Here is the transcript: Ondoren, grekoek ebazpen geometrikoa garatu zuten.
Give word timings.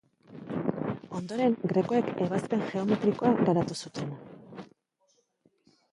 Ondoren, 1.19 1.57
grekoek 1.73 2.09
ebazpen 2.27 2.65
geometrikoa 2.71 3.33
garatu 3.51 3.79
zuten. 3.85 4.19